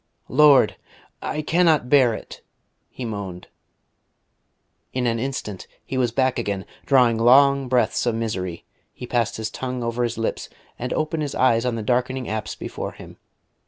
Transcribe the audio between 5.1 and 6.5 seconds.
instant he was back